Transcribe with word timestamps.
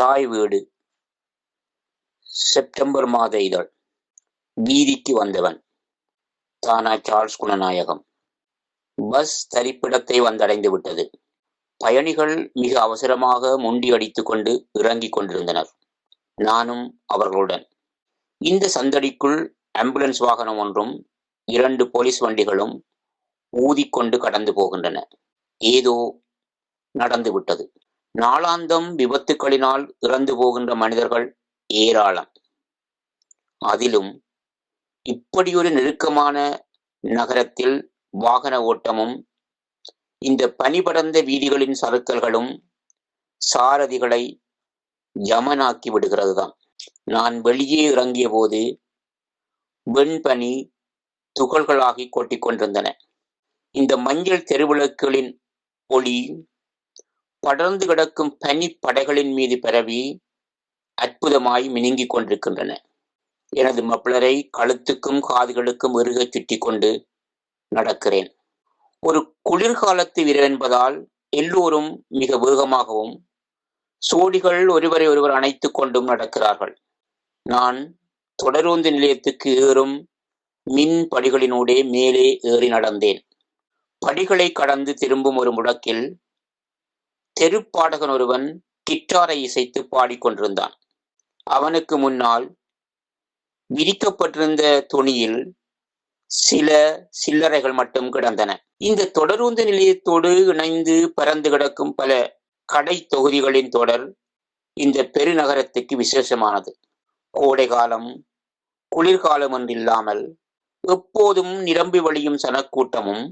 தாய் 0.00 0.26
வீடு. 0.26 0.72
செப்டம்பர் 2.22 3.06
மாத 3.06 3.40
இதழ். 3.40 3.74
வீதிக்கு 4.54 5.12
வந்தவன். 5.12 5.64
தானா 6.58 6.96
சார்ல்ஸ் 6.96 7.42
குணநாயகம். 7.42 8.00
பஸ் 9.10 9.56
தரிப்பிடத்தை 9.56 10.20
வந்தடைந்து 10.22 10.70
விட்டது. 10.70 11.10
பயணிகள் 11.76 12.50
மிக 12.54 12.80
அவசரமாக 12.80 13.58
முண்டி 13.58 13.92
அடித்துக் 13.92 14.26
கொண்டு 14.26 14.68
இறங்கிக் 14.72 15.12
கொண்டிருந்தனர். 15.12 15.76
நானும் 16.34 17.02
அவர்களுடன். 17.04 17.68
இந்த 18.38 18.70
சந்தடிக்குள் 18.74 19.52
ஆம்புலன்ஸ் 19.78 20.18
வாகனம் 20.18 20.58
ஒன்றும் 20.58 21.10
இரண்டு 21.44 21.90
போலீஸ் 21.90 22.18
வண்டிகளும் 22.18 22.86
ஊதிக்கொண்டு 23.56 24.18
கடந்து 24.18 24.52
போகின்றன. 24.52 25.04
ஏதோ 25.58 26.22
நடந்துவிட்டது. 26.90 27.72
நாளாந்தம் 28.14 28.88
விபத்துக்களினால் 28.94 29.84
இறந்து 29.98 30.32
போகின்ற 30.36 30.72
மனிதர்கள் 30.74 31.26
ஏராளம். 31.70 32.30
அதிலும் 33.60 34.10
இப்படியொரு 35.06 35.70
நெருக்கமான 35.70 36.36
நகரத்தில் 37.04 37.76
வாகன 38.14 38.54
ஓட்டமும் 38.62 39.14
இந்த 40.22 40.42
பனிபடர்ந்த 40.58 41.18
வீதிகளின் 41.22 41.76
சறுக்கல்களும் 41.82 42.50
சாரதிகளை 43.42 44.22
யமனாக்கி 45.16 45.88
விடுகிறது 45.90 46.34
தான் 46.34 46.52
நான் 47.04 47.36
வெளியே 47.40 47.82
இறங்கிய 47.92 48.26
போது 48.28 48.60
வெண்பனி 49.86 50.52
துகள்களாகி 51.36 52.04
கொட்டிக்கொண்டிருந்தன 52.08 52.88
இந்த 53.74 53.92
மஞ்சள் 53.98 54.46
தெருவிளக்குகளின் 54.50 55.30
ஒளி 55.90 56.16
படர்ந்து 57.40 57.86
கிடக்கும் 57.86 58.36
பனி 58.38 58.78
படைகளின் 58.80 59.32
மீது 59.32 59.58
பரவி 59.58 60.20
அற்புதமாய் 61.02 61.66
மினுங்கிக் 61.68 62.06
கொண்டிருக்கின்றன. 62.06 62.82
எனது 63.48 63.82
மப்ளரை 63.82 64.48
கழுத்துக்கும் 64.58 65.20
காதுகளுக்கும் 65.28 65.96
இறுக 66.00 66.26
சுற்றி 66.30 66.58
கொண்டு 66.58 67.06
நடக்கிறேன். 67.76 68.28
ஒரு 69.00 69.36
குளிர்காலத்து 69.50 70.24
வீரர் 70.24 70.42
என்பதால் 70.42 71.08
எல்லோரும் 71.28 72.04
மிக 72.08 72.36
வேகமாகவும் 72.36 73.14
சோடிகள் 74.02 74.70
ஒருவரை 74.70 75.06
ஒருவர் 75.06 75.30
அணைத்துக் 75.30 75.74
கொண்டும் 75.74 76.08
நடக்கிறார்கள். 76.08 76.74
நான் 77.42 77.98
தொடருந்து 78.42 78.90
நிலையத்துக்கு 78.90 79.68
ஏறும் 79.68 80.08
மின் 80.62 81.08
படிகளினூடே 81.16 81.88
மேலே 81.88 82.38
ஏறி 82.42 82.68
நடந்தேன். 82.70 83.20
படிகளை 83.98 84.52
கடந்து 84.52 84.94
திரும்பும் 84.94 85.36
ஒரு 85.36 85.50
முடக்கில் 85.52 86.14
தெருப்பாடகன் 87.40 88.10
ஒருவன் 88.10 88.46
கிட்டாரை 88.90 89.36
இசைத்து 89.38 89.80
பாடிக்கொண்டிருந்தான் 89.90 90.74
அவனுக்கு 91.46 91.98
முன்னால் 91.98 92.46
விரிக்கப்பட்டிருந்த 93.70 94.62
துணியில் 94.86 95.40
சில 96.30 96.68
சில்லறைகள் 97.20 97.72
மட்டும் 97.72 98.08
கிடந்தன. 98.10 98.50
இந்த 98.76 99.10
தொடருந்து 99.18 99.62
நிலையத்தோடு 99.64 100.30
இணைந்து 100.46 101.12
பறந்து 101.14 101.50
கிடக்கும் 101.50 101.94
பல 101.94 102.40
கடை 102.68 102.96
தொகுதிகளின் 103.16 103.68
தொடர் 103.68 104.04
இந்த 104.76 104.98
பெருநகரத்துக்கு 105.14 105.94
விசேஷமானது. 105.96 106.70
கோடை 107.34 107.66
காலம் 107.66 108.08
குளிர்காலம் 108.92 109.54
என்றில்லாமல் 109.58 110.22
எப்போதும் 110.84 111.54
நிரம்பி 111.60 112.00
வழியும் 112.00 112.38
சனக்கூட்டமும் 112.42 113.24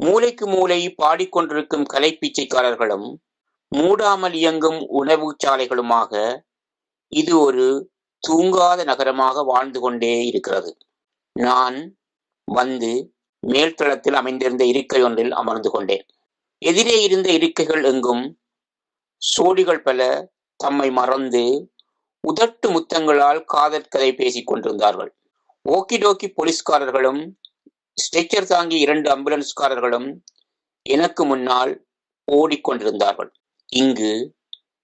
மூளைக்கு 0.00 0.46
மூளை 0.46 0.80
பாடிக்கொண்டிருக்கும் 1.02 1.86
கலைப்பீச்சைக்காரர்களும் 1.92 3.08
மூடாமல் 3.72 4.32
இயங்கும் 4.32 4.80
உணவு 5.00 5.28
சாலைகளுமாக 5.44 6.12
இது 7.12 7.32
ஒரு 7.38 7.66
தூங்காத 8.22 8.80
நகரமாக 8.84 9.42
வாழ்ந்து 9.42 9.80
கொண்டே 9.80 10.14
இருக்கிறது. 10.26 10.70
நான் 11.36 11.78
வந்து 12.48 12.90
மேல்தளத்தில் 13.42 14.16
அமைந்திருந்த 14.20 14.64
இருக்கை 14.64 15.00
ஒன்றில் 15.02 15.32
அமர்ந்து 15.32 15.70
கொண்டேன். 15.70 16.04
எதிரே 16.62 16.96
இருந்த 17.02 17.28
இருக்கைகள் 17.32 17.82
எங்கும் 17.84 18.24
சோடிகள் 19.22 19.82
பல 19.82 20.00
தம்மை 20.60 20.88
மறந்து 20.90 21.44
உதட்டு 22.24 22.68
முத்தங்களால் 22.74 23.40
காதல் 23.44 23.90
கதை 23.90 24.10
பேசிக் 24.14 24.46
கொண்டிருந்தார்கள். 24.46 25.10
ஓக்கிடோக்கி 25.66 26.28
போலீஸ்காரர்களும் 26.38 27.20
ஸ்ட்ரெச்சர் 27.98 28.50
தாங்கி 28.52 28.76
இரண்டு 28.78 29.08
ஆம்புலன்ஸ்காரர்களும் 29.14 30.08
எனக்கு 30.86 31.22
முன்னால் 31.24 31.72
ஓடிக்கொண்டிருந்தார்கள் 32.28 33.30
இங்கு 33.68 34.34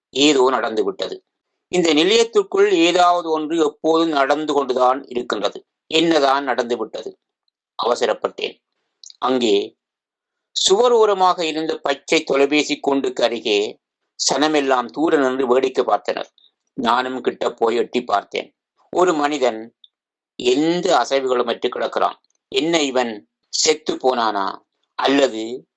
ஏதோ 0.09 0.49
நடந்துவிட்டது 0.49 1.25
இந்த 1.67 1.93
நிலையத்திற்குள் 1.93 2.71
ஏதாவது 2.71 3.29
ஒன்று 3.29 3.57
எப்போதும் 3.57 4.09
நடந்து 4.09 4.53
கொண்டுதான் 4.53 5.03
இருக்கின்றது. 5.03 5.65
என்னதான் 5.87 6.43
நடந்துவிட்டது 6.43 7.19
அவசரப்பட்டேன். 7.83 8.55
அங்கே 9.17 9.77
சுவர் 10.51 10.91
ஓரமாக 10.91 11.45
இருந்த 11.45 11.77
பச்சை 11.77 12.23
தொலைபேசி 12.23 12.79
கொண்டுக்கு 12.79 13.23
அருகே 13.23 13.79
சனமெல்லாம் 14.29 14.85
தூர 14.85 15.17
நின்று 15.17 15.47
வேடிக்கை 15.47 15.85
பார்த்தனர். 15.85 16.29
நானும் 16.73 17.21
கிட்ட 17.21 17.51
போய் 17.51 17.75
எட்டி 17.75 18.01
பார்த்தேன். 18.01 18.55
ஒரு 18.89 19.13
மனிதன் 19.13 19.75
எந்த 20.35 21.05
அசைவுகளுமற்று 21.05 21.67
கிடக்கிறான். 21.67 22.21
என்ன 22.47 22.81
இவன்? 22.81 23.29
செத்து 23.47 23.95
போனானா? 23.95 24.59
அல்லது 24.93 25.67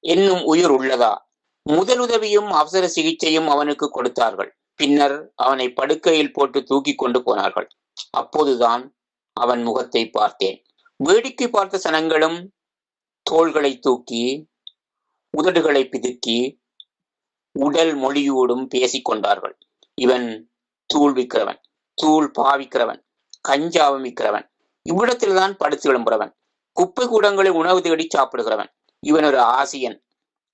இன்னும் 0.00 0.44
உயிர் 0.44 0.70
உள்ளதா? 0.70 1.16
முதலுதவியும் 1.70 2.50
அவசர 2.50 2.84
சிகிச்சையும் 2.88 3.48
அவனுக்கு 3.48 3.86
கொடுத்தார்கள். 3.90 4.50
பின்னர் 4.74 5.16
அவனை 5.34 5.66
படுக்கையில் 5.72 6.32
போட்டு 6.32 6.58
தூக்கி 6.62 6.94
கொண்டு 6.94 7.22
போனார்கள். 7.22 7.68
அப்போதுதான் 8.10 8.82
அவன் 9.36 9.62
முகத்தை 9.62 10.02
பார்த்தேன். 10.10 10.58
வேடிக்கை 11.00 11.48
பார்த்த 11.48 11.80
சனங்களும் 11.84 12.38
தோள்களை 13.26 13.72
தூக்கி 13.78 14.22
உதடுகளை 15.34 15.82
பிதுக்கி 15.88 16.38
உடல் 17.52 17.92
மொழியோடும் 17.94 18.64
பேசிக் 18.64 19.04
கொண்டார்கள். 19.04 19.54
இவன் 19.98 20.26
தூள் 20.90 21.14
விற்கிறவன் 21.14 21.60
தூள் 21.98 22.28
பாவிக்கிறவன் 22.38 23.00
கஞ்சாவும் 23.48 24.04
விற்கிறவன் 24.06 24.46
இவ்விடத்தில்தான் 24.86 25.54
படுத்து 25.56 25.86
விளம்புறவன் 25.90 26.32
குப்பை 26.76 27.04
கூடங்களில் 27.06 27.58
உணவு 27.60 27.80
தேடி 27.82 28.06
சாப்பிடுகிறவன். 28.16 28.70
இவன் 29.02 29.24
ஒரு 29.24 29.40
ஆசியன் 29.40 29.98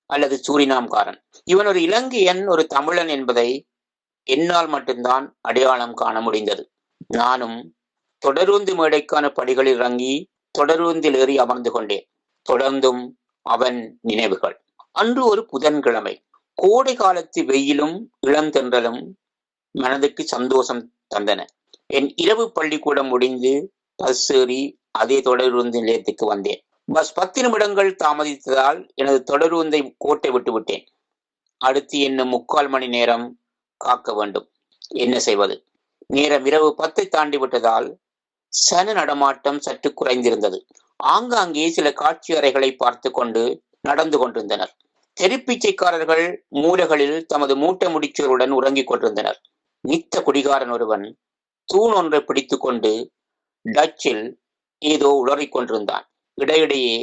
அல்லது 0.07 0.41
சூரினாம்காரன். 0.47 1.23
இவன் 1.43 1.65
ஒரு 1.65 1.79
இலங்கையன் 1.79 2.49
ஒரு 2.49 2.67
தமிழன் 2.67 3.07
என்பதை 3.07 3.67
என்னால் 4.23 4.67
மட்டும்தான் 4.67 5.37
அடையாளம் 5.41 5.93
காண 5.93 6.21
முடிந்தது. 6.21 6.71
நானும் 7.07 7.75
தொடருந்து 8.27 8.75
மேடைக்கான 8.75 9.29
படிகளில் 9.29 9.75
இறங்கி 9.75 10.29
தொடருந்தில் 10.59 11.15
ஏறி 11.15 11.37
அமர்ந்து 11.37 11.71
கொண்டேன். 11.71 12.09
தொடர்ந்தும் 12.49 13.11
அவன் 13.41 13.99
நினைவுகள். 14.01 14.63
அன்று 14.91 15.25
ஒரு 15.25 15.45
புதன்கிழமை. 15.45 16.25
கோடை 16.53 16.95
காலத்து 16.95 17.45
வெயிலும் 17.45 18.11
இளந்தென்றலும் 18.27 19.13
மனதுக்கு 19.71 20.23
சந்தோஷம் 20.23 20.93
தந்தன. 21.15 21.45
என் 21.85 22.13
இரவு 22.15 22.51
பள்ளிக்கூடம் 22.51 23.07
முடிந்து 23.07 23.73
பஸ் 23.95 24.33
ஏறி 24.33 24.79
அதே 24.91 25.19
தொடருந்து 25.19 25.69
நிலையத்துக்கு 25.69 26.25
வந்தேன். 26.25 26.66
பஸ் 26.87 27.13
பத்து 27.13 27.41
நிமிடங்கள் 27.41 27.95
தாமதித்ததால் 28.03 28.89
எனது 28.95 29.23
தொடருந்தை 29.23 29.95
கோட்டை 29.97 30.29
விட்டு 30.31 30.51
விட்டேன். 30.53 30.85
அடுத்து 31.57 31.97
இன்னும் 31.97 32.27
முக்கால் 32.27 32.67
மணி 32.67 32.87
நேரம் 32.87 33.39
காக்க 33.77 34.13
வேண்டும். 34.13 34.49
என்ன 34.87 35.19
செய்வது? 35.19 35.63
நேரம் 36.07 36.45
இரவு 36.45 36.75
பத்தை 36.75 37.07
தாண்டி 37.07 37.37
விட்டதால் 37.37 37.99
சன 38.47 38.93
நடமாட்டம் 38.93 39.59
சற்று 39.59 39.93
குறைந்திருந்தது. 39.93 40.59
ஆங்காங்கே 40.95 41.69
சில 41.69 41.93
காட்சி 41.93 42.33
அறைகளை 42.33 42.75
பார்த்து 42.75 43.11
கொண்டு 43.11 43.63
நடந்து 43.81 44.17
கொண்டிருந்தனர். 44.17 44.75
தெருப்பிச்சைக்காரர்கள் 45.21 46.37
மூலைகளில் 46.51 47.25
தமது 47.25 47.55
மூட்டை 47.55 47.93
முடிச்சோருடன் 47.93 48.49
உறங்கிக் 48.49 48.87
கொண்டிருந்தனர். 48.87 49.41
நித்த 49.87 50.23
குடிகாரன் 50.23 50.69
ஒருவன் 50.69 51.17
தூண் 51.63 51.91
ஒன்றை 51.91 52.21
பிடித்துக் 52.21 52.61
கொண்டு 52.61 53.11
டச்சில் 53.65 54.35
ஏதோ 54.79 55.23
உளறிக் 55.25 55.51
கொண்டிருந்தான். 55.51 56.09
இடையிடையே 56.37 56.97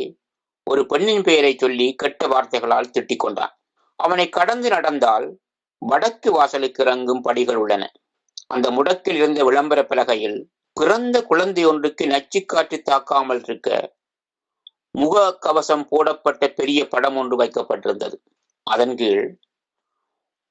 ஒரு 0.67 0.87
பெண்ணின் 0.87 1.23
பெயரை 1.23 1.57
சொல்லி 1.61 1.95
கெட்ட 1.95 2.27
வார்த்தைகளால் 2.27 2.93
திட்டிக் 2.93 3.17
கொண்டான் 3.17 3.55
அவனை 3.97 4.29
கடந்து 4.29 4.69
நடந்தால் 4.69 5.27
வடக்கு 5.83 6.33
வாசலுக்கு 6.33 6.83
இறங்கும் 6.85 7.21
படிகள் 7.21 7.57
உள்ளன. 7.57 7.85
அந்த 8.47 8.71
முடக்கில் 8.71 9.15
இருந்த 9.15 9.45
விளம்பர 9.45 9.81
பலகையில் 9.83 10.39
பிறந்த 10.73 11.17
குழந்தை 11.23 11.65
ஒன்றுக்கு 11.65 12.05
நச்சுக்காற்று 12.07 12.79
தாக்காமல் 12.91 13.43
இருக்க 13.45 13.69
முக 14.91 15.39
கவசம் 15.39 15.87
போடப்பட்ட 15.89 16.49
பெரிய 16.49 16.81
படம் 16.89 17.17
ஒன்று 17.17 17.37
வைக்கப்பட்டிருந்தது. 17.37 18.17
அதன் 18.67 18.95
கீழ் 18.95 19.27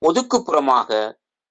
ஒதுக்குப்புறமாக 0.01 0.89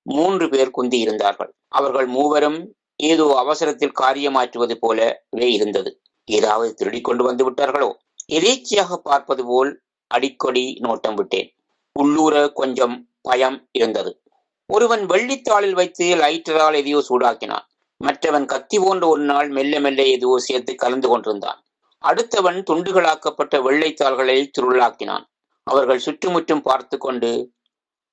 மூன்று 0.06 0.48
பேர் 0.48 0.70
குந்தி 0.70 0.98
இருந்தார்கள் 0.98 1.50
அவர்கள் 1.68 2.06
மூவரும் 2.06 2.60
ஏதோ 3.00 3.26
அவசரத்தில் 3.36 3.98
காரியமாற்றுவது 4.00 4.74
போலவே 4.74 5.48
இருந்தது. 5.52 6.01
ஏதாவது 6.24 6.74
திருடி 6.74 7.00
கொண்டு 7.00 7.24
வந்து 7.24 7.50
விட்டார்களோ? 7.50 7.90
எதேச்சியாக 8.28 8.94
பார்ப்பது 8.94 9.44
போல் 9.44 9.82
அடிக்கடி 10.06 10.78
நோட்டம் 10.80 11.14
விட்டேன். 11.14 11.54
உள்ளூர 11.92 12.52
கொஞ்சம் 12.52 13.08
பயம் 13.20 13.68
இருந்தது. 13.72 14.20
ஒருவன் 14.66 15.06
வெள்ளித்தாளில் 15.06 15.72
வைத்து 15.72 16.14
லைட்டரால் 16.14 16.74
எதையோ 16.74 17.02
சூடாக்கினான். 17.08 17.66
மற்றவன் 17.96 18.44
கத்தி 18.44 18.78
போன்ற 18.78 19.06
ஒரு 19.08 19.22
நாள் 19.22 19.48
மெல்ல 19.48 19.80
மெல்ல 19.80 20.02
எதுவோ 20.02 20.38
சேர்த்து 20.38 20.74
கலந்து 20.74 21.08
கொண்டிருந்தான். 21.08 21.64
அடுத்தவன் 22.04 22.62
துண்டுகளாக்கப்பட்ட 22.70 23.62
வெள்ளைத்தாள்களை 23.62 24.50
சுருளாக்கினான். 24.58 25.24
அவர்கள் 25.64 25.98
சுற்றுமுற்றும் 25.98 26.62
பார்த்து 26.62 26.98
கொண்டு 26.98 27.52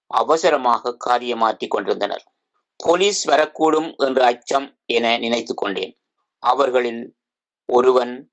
அவசரமாக 0.08 0.98
காரியமாற்றி 1.06 1.68
கொண்டிருந்தனர். 1.68 2.24
போலீஸ் 2.76 3.30
வரக்கூடும் 3.30 3.96
என்ற 3.98 4.26
அச்சம் 4.26 4.78
என 4.86 5.18
நினைத்து 5.18 5.54
கொண்டேன். 5.54 5.98
அவர்களில் 6.40 7.19
ஒருவன் 7.72 8.32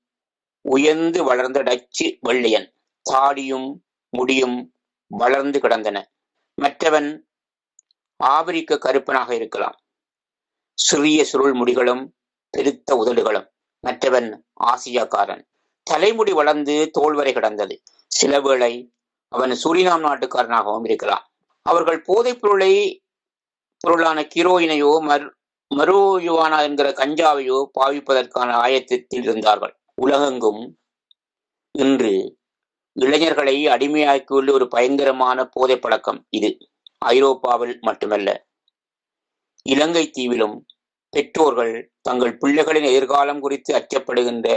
உயர்ந்து 0.61 1.23
வளர்ந்த 1.23 1.61
டச்சு 1.61 2.17
வெள்ளையன். 2.21 2.73
தாடியும் 3.09 3.73
முடியும் 4.09 4.73
வளர்ந்து 5.07 5.59
கிடந்தன. 5.59 6.11
மற்றவன் 6.55 7.29
ஆபிரிக்க 8.15 8.77
கருப்பனாக 8.77 9.35
இருக்கலாம். 9.35 9.75
சிறிய 10.73 11.23
சுருள் 11.23 11.53
முடிகளும் 11.53 12.15
பெருத்த 12.49 12.95
உதடுகளும். 12.95 13.47
மற்றவன் 13.79 14.45
ஆசியாக்காரன். 14.63 15.43
தலைமுடி 15.83 16.31
வளர்ந்து 16.31 16.89
தோல் 16.91 17.15
வரை 17.15 17.33
கிடந்தது. 17.33 17.81
சில 18.07 18.41
வேளை 18.41 18.91
அவன் 19.27 19.51
சூரினாம் 19.51 20.03
நாட்டுக்காரனாகவும் 20.03 20.83
இருக்கலாம். 20.83 21.25
அவர்கள் 21.61 22.01
போதைப் 22.01 22.41
பொருளை 22.41 23.03
பொருளான 23.79 24.27
கிரோயினையோ 24.35 24.91
மர் 25.01 25.36
மரோயுவானா 25.71 26.59
என்கிற 26.61 26.89
கஞ்சாவையோ 26.91 27.57
பாவிப்பதற்கான 27.79 28.49
ஆயத்தத்தில் 28.65 29.23
இருந்தார்கள். 29.23 29.73
உலகெங்கும் 30.01 30.61
இன்று 31.71 32.13
இளைஞர்களை 32.95 33.55
அடிமையாக்கியுள்ள 33.67 34.51
ஒரு 34.51 34.67
பயங்கரமான 34.67 35.45
போதை 35.45 35.77
பழக்கம் 35.79 36.27
இது. 36.29 36.51
ஐரோப்பாவில் 37.05 37.75
மட்டுமல்ல 37.81 38.29
இலங்கை 39.65 40.11
தீவிலும் 40.17 40.57
பெற்றோர்கள் 41.09 41.91
தங்கள் 42.01 42.37
பிள்ளைகளின் 42.37 42.87
எதிர்காலம் 42.91 43.39
குறித்து 43.39 43.71
அச்சப்படுகின்ற 43.79 44.47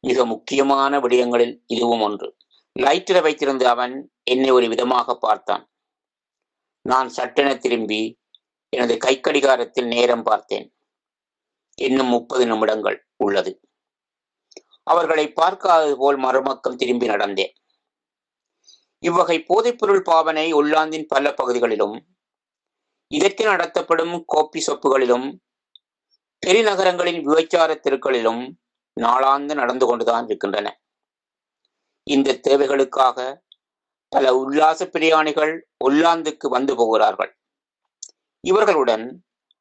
மிக 0.00 0.24
முக்கியமான 0.24 0.98
விடயங்களில் 1.00 1.54
இதுவும் 1.66 2.00
ஒன்று. 2.00 2.28
லைட்டரை 2.80 3.22
வைத்திருந்த 3.22 3.64
அவன் 3.70 3.94
என்னை 4.24 4.50
ஒரு 4.50 4.66
விதமாக 4.68 5.14
பார்த்தான். 5.14 5.64
நான் 6.82 7.08
சட்டென 7.08 7.48
திரும்பி 7.54 8.02
எனது 8.68 8.94
கைக்கடிகாரத்தில் 8.96 9.86
நேரம் 9.86 10.22
பார்த்தேன். 10.22 10.76
இன்னும் 11.74 12.06
முப்பது 12.06 12.46
நிமிடங்கள் 12.46 13.08
உள்ளது. 13.16 13.60
அவர்களை 14.82 15.32
பார்க்காதது 15.32 15.96
போல் 15.96 16.16
மறுபக்கம் 16.16 16.76
திரும்பி 16.76 17.08
நடந்தேன். 17.08 17.52
இவ்வகை 18.98 19.44
போதைப்பொருள் 19.48 20.00
பாவனை 20.00 20.54
உள்ளாந்தின் 20.54 21.04
பல 21.08 21.34
பகுதிகளிலும் 21.34 22.06
இதற்கு 23.06 23.44
நடத்தப்படும் 23.44 24.24
கோப்பி 24.34 24.60
சொப்புகளிலும் 24.66 25.38
பெருநகரங்களின் 26.46 27.20
விபச்சார 27.22 27.74
தெருக்களிலும் 27.74 28.52
நாளாந்து 29.00 29.54
நடந்து 29.54 29.86
கொண்டுதான் 29.86 30.26
இருக்கின்றன. 30.26 30.80
இந்த 32.02 32.40
தேவைகளுக்காக 32.48 33.44
பல 34.08 34.34
உல்லாச 34.36 34.86
பிரியாணிகள் 34.86 35.60
ஒல்லாந்துக்கு 35.84 36.48
வந்து 36.48 36.76
போகிறார்கள். 36.76 37.38
இவர்களுடன் 38.48 39.04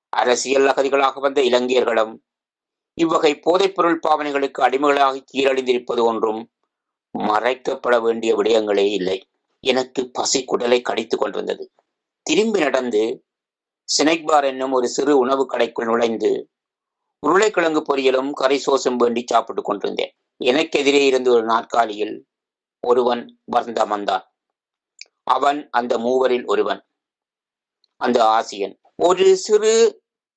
அரசியல் 0.09 0.65
அகதிகளாக 0.65 1.19
வந்த 1.19 1.41
இலங்கையர்களும் 1.41 2.13
இவ்வகை 2.93 3.39
போதைப்பொருள் 3.45 3.99
பாவனைகளுக்கு 4.07 4.61
அடிமைகளாக 4.61 5.23
கீழழிந்திருப்பது 5.33 6.01
ஒன்றும் 6.01 6.41
மறைக்கப்பட 7.17 8.01
வேண்டிய 8.01 8.35
விடயங்களே 8.35 8.91
இல்லை. 8.91 9.17
எனக்கு 9.59 10.09
பசி 10.11 10.45
குடலை 10.45 10.81
கடித்துக் 10.81 11.19
கொண்டிருந்தது. 11.19 11.71
திரும்பி 12.21 12.59
நடந்து 12.59 13.25
சினைக்பார் 13.89 14.43
என்னும் 14.43 14.71
ஒரு 14.71 14.87
சிறு 14.87 15.17
உணவு 15.17 15.47
கடைக்குள் 15.49 15.85
நுழைந்து 15.85 16.49
உருளைக்கிழங்கு 17.19 17.81
பொரியலும் 17.81 18.31
கறி 18.31 18.61
சோசும் 18.65 18.95
வேண்டி 18.95 19.23
சாப்பிட்டுக் 19.25 19.65
கொண்டிருந்தேன். 19.65 20.13
எனக்கு 20.37 20.79
எதிரே 20.79 21.05
இருந்த 21.05 21.31
ஒரு 21.31 21.43
நாற்காலியில் 21.43 22.25
ஒருவன் 22.87 23.39
வந்த 23.45 23.85
வந்தான் 23.85 24.25
அவன் 25.23 25.69
அந்த 25.69 25.97
மூவரில் 25.97 26.45
ஒருவன். 26.45 26.81
அந்த 28.05 28.19
ஆசியன். 28.29 28.75
ஒரு 28.95 29.25
சிறு 29.37 29.73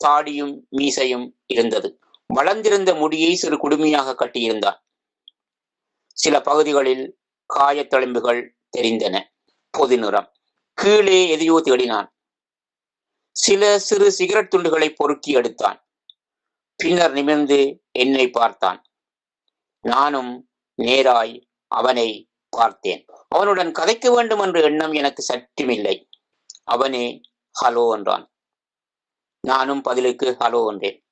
தாடியும் 0.00 0.54
மீசையும் 0.70 1.26
இருந்தது. 1.46 1.88
வளர்ந்திருந்த 2.26 2.90
முடியை 2.94 3.34
சிறு 3.34 3.56
குடுமையாக 3.56 4.14
கட்டியிருந்தான் 4.14 4.78
சில 6.14 6.36
பகுதிகளில் 6.40 7.04
காயத்தழும்புகள் 7.54 8.40
தெரிந்தன. 8.76 9.16
பொது 9.70 9.96
நிறம். 9.98 10.28
கீழே 10.74 11.18
எதையோ 11.28 11.56
தேடினான். 11.64 12.08
சில 13.30 13.78
சிறு 13.78 14.08
சிகரெட் 14.12 14.52
துண்டுகளை 14.54 14.88
பொறுக்கி 14.96 15.32
எடுத்தான். 15.32 15.78
பின்னர் 16.76 17.12
நிமிர்ந்து 17.12 17.58
என்னை 17.98 18.30
பார்த்தான். 18.30 18.80
நானும் 19.80 20.32
நேராய் 20.78 21.34
அவனை 21.70 22.08
பார்த்தேன். 22.56 23.04
அவனுடன் 23.28 23.72
கதைக்க 23.72 24.06
வேண்டும் 24.14 24.40
என்ற 24.40 24.60
எண்ணம் 24.60 24.92
எனக்கு 24.92 25.22
சற்றுமில்லை. 25.28 25.96
அவனே 26.64 27.04
ஹலோ 27.60 27.92
என்றான். 27.96 28.32
நானும் 29.40 29.80
பதிலுக்கு 29.80 30.36
ஹலோ 30.38 30.72
என்றேன். 30.72 31.04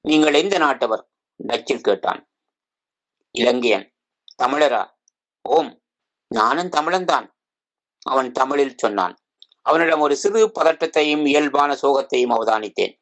நீங்கள் 0.00 0.34
எந்த 0.34 0.58
நாட்டவர்? 0.58 1.02
டச்சில் 1.46 1.80
கேட்டான். 1.80 2.30
இலங்கையன். 3.38 3.90
தமிழரா? 4.42 4.90
ஓம் 5.42 5.82
நானும் 6.26 6.68
தமிழன்தான் 6.68 7.30
அவன் 8.02 8.30
தமிழில் 8.30 8.76
சொன்னான். 8.76 9.18
அவனிடம் 9.62 10.00
ஒரு 10.00 10.16
சிறு 10.16 10.48
பதட்டத்தையும் 10.48 11.26
இயல்பான 11.26 11.74
சோகத்தையும் 11.74 12.34
அவதானித்தேன். 12.36 12.98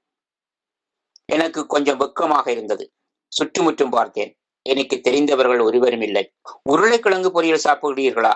எனக்கு 1.25 1.67
கொஞ்சம் 1.67 2.01
வெக்கமாக 2.01 2.49
இருந்தது. 2.49 2.95
சுற்றுமுற்றும் 3.29 3.91
பார்த்தேன். 3.91 4.39
எனக்கு 4.63 5.01
தெரிந்தவர்கள் 5.01 5.61
ஒருவரும் 5.61 6.01
இல்லை. 6.01 6.35
உருளைக்கிழங்கு 6.63 7.43
பொரியல் 7.43 7.65
சாப்பிடுகிறீர்களா? 7.65 8.35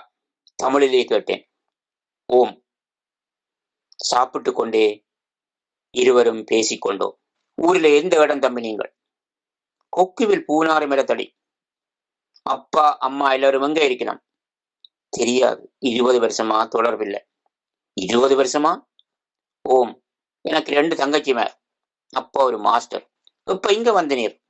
தமிழிலே 0.54 1.04
கேட்டேன். 1.04 1.50
ஓம் 2.26 2.61
சாப்பிட்டு 4.02 4.52
கொண்டே 4.52 5.06
இருவரும் 5.90 6.44
பேசிக்கொண்டோம் 6.50 7.14
ஊரில் 7.54 8.02
எந்த 8.02 8.20
இடம் 8.20 8.38
தம்பி 8.38 8.60
நீங்கள்? 8.60 8.96
கொக்குவில் 9.96 10.44
பூனாறு 10.48 10.86
மிரத்தடி 10.86 11.40
அப்பா 12.42 12.98
அம்மா 12.98 13.32
எல்லாரும் 13.32 13.62
எங்க 13.62 13.88
இருக்கணும் 13.88 14.22
தெரியாது. 15.08 15.74
இருபது 15.78 16.20
வருஷமா 16.20 16.68
தொடர்பில்லை. 16.78 17.20
இருபது 17.92 18.42
வருஷமா? 18.42 18.86
ஓம் 19.68 20.04
எனக்கு 20.40 20.72
ரெண்டு 20.72 20.96
தங்கச்சி 20.96 21.34
மேல். 21.34 21.54
அப்பா 22.08 22.44
ஒரு 22.44 22.58
மாஸ்டர். 22.58 23.12
இப்ப 23.50 23.72
இங்க 23.72 23.92
வந்து 23.92 24.16
நீர் 24.16 24.42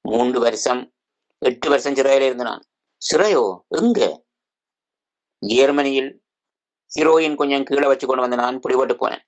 மூன்று 0.00 0.40
வருஷம் 0.40 0.94
எட்டு 1.38 1.68
வருஷம் 1.68 1.94
சிறையில 1.94 2.24
இருந்து 2.24 2.44
நான் 2.44 2.64
சிறையோ? 3.02 3.60
எங்க? 3.68 4.24
ஜெர்மனியில் 5.46 6.25
ஹீரோயின் 6.96 7.38
கொஞ்சம் 7.40 7.62
கீழே 7.62 7.86
வச்சு 7.88 8.06
கொண்டு 8.06 8.24
வந்து 8.24 8.36
நான் 8.36 8.60
பிடிபட்டு 8.64 8.94
போனேன். 9.00 9.22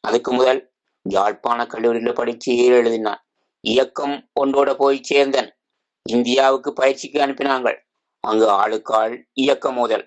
அதுக்கு 0.00 0.30
முதல் 0.32 0.60
யாழ்ப்பாண 1.06 1.60
கல்லூரியில 1.64 2.12
படிச்சு 2.12 2.52
எழுதினான். 2.78 3.20
இயக்கம் 3.64 4.16
ஒன்றோட 4.40 4.70
போய் 4.74 4.98
சேர்ந்தன். 5.10 5.50
இந்தியாவுக்கு 6.06 6.72
பயிற்சிக்கு 6.72 7.18
அனுப்பினாங்கள். 7.20 7.76
அங்கு 8.24 8.46
ஆளுக்காள் 8.62 9.14
இயக்க 9.32 9.70
மோதல் 9.72 10.04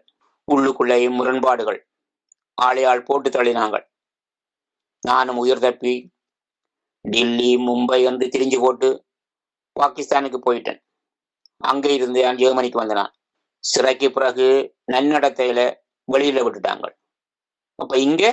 உள்ளுக்குள்ளேயும் 0.47 1.17
முரண்பாடுகள் 1.19 1.79
ஆளையால் 2.57 3.03
போட்டு 3.03 3.29
தள்ளினாங்கள். 3.29 3.85
நானும் 5.03 5.37
உயிர் 5.37 5.59
தப்பி 5.59 5.93
டில்லி 7.05 7.51
மும்பை 7.57 7.99
என்று 8.03 8.25
திரிஞ்சு 8.27 8.57
போட்டு 8.59 8.87
பாகிஸ்தானுக்கு 9.75 10.39
போயிட்டேன். 10.47 10.79
அங்கே 11.57 11.91
இருந்து 11.93 12.19
நான் 12.23 12.41
ஜெர்மனிக்கு 12.41 12.81
வந்தனான் 12.81 13.13
சிறைக்கு 13.63 14.07
பிறகு 14.11 14.47
நன்னடத்தையில 14.91 15.61
வெளியில 16.13 16.43
விட்டுட்டாங்க. 16.45 16.87
அப்ப 17.79 17.97
இங்க 17.97 18.23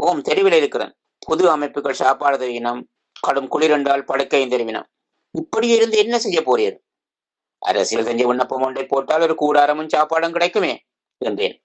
ஓம் 0.00 0.20
தெருவில் 0.20 0.58
இருக்கிறேன். 0.60 0.92
பொது 1.26 1.44
அமைப்புகள் 1.50 2.00
சாப்பாடு 2.02 2.36
தெரிவினம் 2.38 2.80
கடும் 3.26 3.50
குளிரென்றால் 3.52 4.08
படுக்கையும் 4.10 4.52
தெரிவினம். 4.54 4.86
இப்படி 5.34 5.68
இருந்து 5.68 5.96
என்ன 5.98 6.18
செய்ய 6.18 6.40
போறீர்? 6.40 6.76
அரசியல் 7.62 8.08
செஞ்ச 8.08 8.22
விண்ணப்பம் 8.26 8.64
ஒன்றை 8.66 8.84
போட்டால் 8.86 9.24
ஒரு 9.26 9.34
கூடாரமும் 9.34 9.92
சாப்பாடும் 9.94 10.34
கிடைக்குமே 10.36 10.72
என்றேன். 11.20 11.56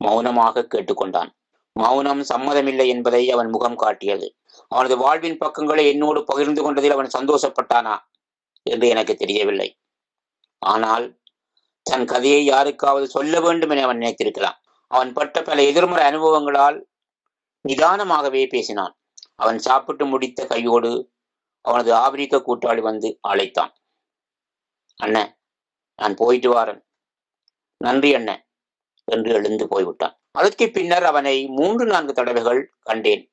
மௌனமாக 0.00 0.66
கேட்டுக்கொண்டான். 0.74 1.30
மௌனம் 1.76 2.22
சம்மதமில்லை 2.22 2.86
என்பதை 2.86 3.22
அவன் 3.30 3.50
முகம் 3.50 3.76
காட்டியது. 3.76 4.26
அவனது 4.68 4.96
வாழ்வின் 4.96 5.38
பக்கங்களை 5.38 5.84
என்னோடு 5.92 6.20
பகிர்ந்து 6.24 6.62
கொண்டதில் 6.62 6.96
அவன் 6.96 7.14
சந்தோஷப்பட்டானா 7.18 7.94
என்று 8.66 8.88
எனக்கு 8.88 9.14
தெரியவில்லை. 9.14 9.68
ஆனால் 10.62 11.06
தன் 11.82 12.04
கதையை 12.04 12.44
யாருக்காவது 12.44 13.08
சொல்ல 13.08 13.40
வேண்டும் 13.40 13.70
என 13.70 13.82
அவன் 13.82 13.98
நினைத்திருக்கலாம் 13.98 14.58
அவன் 14.86 15.12
பட்ட 15.12 15.42
பல 15.42 15.62
எதிர்மறை 15.62 16.04
அனுபவங்களால் 16.04 16.88
நிதானமாகவே 17.68 18.48
பேசினான். 18.48 18.98
அவன் 19.34 19.58
சாப்பிட்டு 19.58 20.06
முடித்த 20.06 20.46
கையோடு 20.46 21.12
அவனது 21.60 21.94
ஆப்பிரிக்க 21.94 22.36
கூட்டாளி 22.38 22.80
வந்து 22.80 23.18
அழைத்தான். 23.20 23.72
அண்ணன் 24.96 25.38
நான் 25.96 26.14
போயிட்டு 26.14 26.48
வாரன். 26.50 26.86
நன்றி 27.76 28.14
அண்ணன் 28.14 28.42
என்று 29.04 29.32
எழுந்து 29.32 29.68
போய்விட்டான். 29.68 30.20
அதற்கு 30.30 30.70
பின்னர் 30.70 31.04
அவனை 31.04 31.46
மூன்று 31.48 31.84
நான்கு 31.86 32.12
தடவைகள் 32.12 32.74
கண்டேன் 32.80 33.32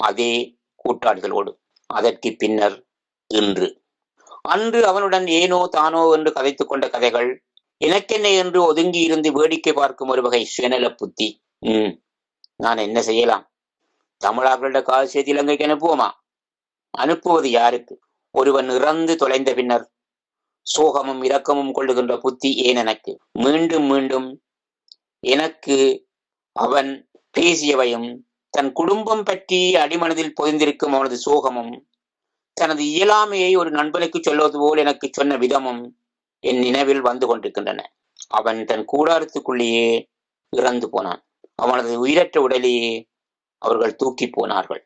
அதே 0.00 0.58
கூட்டாளிகளோடு. 0.84 1.52
அதற்கு 1.86 2.34
பின்னர் 2.38 2.86
இன்று. 3.26 3.84
அன்று 4.42 4.86
அவனுடன் 4.86 5.26
ஏனோ 5.26 5.66
தானோ 5.70 6.12
என்று 6.12 6.30
கதைத்துக் 6.30 6.68
கொண்ட 6.68 6.90
கதைகள் 6.90 7.44
எனக்கென்ன 7.80 8.28
என்று 8.28 8.62
ஒதுங்கி 8.62 9.00
இருந்து 9.00 9.32
வேடிக்கை 9.32 9.72
பார்க்கும் 9.72 10.08
ஒரு 10.08 10.22
வகை 10.22 10.44
சுயநல 10.44 10.94
புத்தி. 10.94 11.42
உம். 11.58 12.02
நான் 12.56 12.78
என்ன 12.78 13.02
செய்யலாம்? 13.02 13.50
தமிழாக்களிட 14.20 14.82
கால் 14.82 15.06
செய்தி 15.06 15.30
இலங்கைக்கு 15.30 15.66
அனுப்புவோமா? 15.66 16.10
அனுப்புவது 16.90 17.50
யாருக்கு? 17.50 17.98
ஒருவன் 18.30 18.70
இறந்து 18.70 19.16
தொலைந்த 19.16 19.54
பின்னர் 19.54 19.90
சோகமும் 20.78 21.24
இரக்கமும் 21.24 21.72
கொள்ளுகின்ற 21.72 22.18
புத்தி 22.18 22.54
ஏன் 22.54 22.76
எனக்கு? 22.76 23.18
மீண்டும் 23.32 23.84
மீண்டும் 23.84 24.42
எனக்கு 25.20 26.06
அவன் 26.52 27.08
பேசியவையும் 27.38 28.08
தன் 28.50 28.72
குடும்பம் 28.72 29.22
பற்றி 29.22 29.74
அடிமனதில் 29.74 30.36
பொதிந்திருக்கும் 30.42 30.94
அவனது 30.94 31.16
சோகமும் 31.26 31.72
தனது 32.52 32.82
இயலாமையை 32.84 33.56
ஒரு 33.56 33.70
நண்பனுக்கு 33.70 34.22
சொல்வது 34.22 34.58
போல் 34.58 34.78
எனக்கு 34.78 35.08
சொன்ன 35.12 35.36
விதமும் 35.36 35.82
என் 36.44 36.58
நினைவில் 36.58 37.00
வந்து 37.00 37.26
கொண்டிருக்கின்றன. 37.26 37.82
அவன் 38.28 38.64
தன் 38.64 38.86
கூடாரத்துக்குள்ளேயே 38.92 39.86
இறந்து 40.50 40.90
போனான். 40.90 41.20
அவனது 41.54 41.98
உயிரற்ற 41.98 42.40
உடலையே 42.40 43.08
அவர்கள் 43.58 43.96
தூக்கி 43.96 44.26
போனார்கள். 44.28 44.82